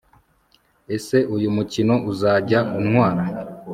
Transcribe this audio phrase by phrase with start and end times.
[0.95, 3.23] ese uyu mukino uzajya untwara